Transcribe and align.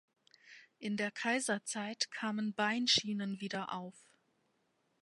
In 0.79 0.97
der 0.97 1.11
Kaiserzeit 1.11 2.09
kamen 2.09 2.55
Beinschienen 2.55 3.39
wieder 3.39 3.71
auf. 3.71 3.93